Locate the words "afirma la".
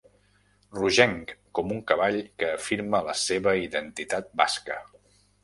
2.55-3.15